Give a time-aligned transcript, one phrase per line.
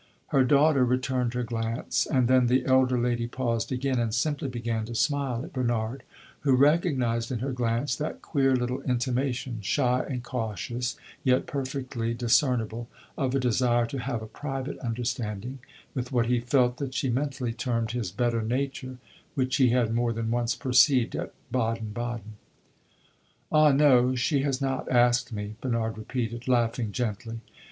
[0.29, 4.83] Her daughter returned her glance, and then the elder lady paused again, and simply began
[4.85, 6.01] to smile at Bernard,
[6.39, 12.89] who recognized in her glance that queer little intimation shy and cautious, yet perfectly discernible
[13.15, 15.59] of a desire to have a private understanding
[15.93, 18.97] with what he felt that she mentally termed his better nature,
[19.35, 22.37] which he had more than once perceived at Baden Baden.
[23.51, 27.41] "Ah no, she has not asked me," Bernard repeated, laughing gently.